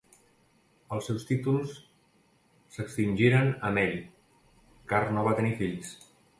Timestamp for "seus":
1.09-1.25